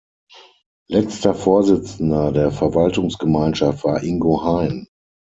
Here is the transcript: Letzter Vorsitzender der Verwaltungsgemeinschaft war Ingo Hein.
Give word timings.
Letzter 0.89 1.35
Vorsitzender 1.35 2.31
der 2.31 2.49
Verwaltungsgemeinschaft 2.49 3.83
war 3.83 4.01
Ingo 4.01 4.43
Hein. 4.43 4.87